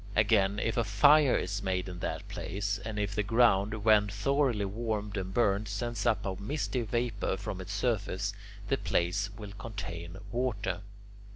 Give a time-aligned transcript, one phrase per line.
[0.15, 4.65] Again, if a fire is made in that place, and if the ground, when thoroughly
[4.65, 8.33] warmed and burned, sends up a misty vapour from its surface,
[8.67, 10.81] the place will contain water.